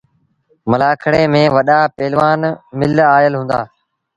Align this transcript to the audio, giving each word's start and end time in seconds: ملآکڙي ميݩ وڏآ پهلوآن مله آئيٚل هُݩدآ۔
ملآکڙي 0.69 1.23
ميݩ 1.33 1.53
وڏآ 1.55 1.79
پهلوآن 1.97 2.41
مله 2.79 3.03
آئيٚل 3.15 3.33
هُݩدآ۔ 3.39 3.59